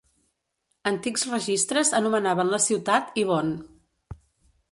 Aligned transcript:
Antics 0.91 1.25
registres 1.33 1.91
anomenaven 1.99 2.49
la 2.55 2.61
ciutat 2.71 3.21
Ibon. 3.25 3.53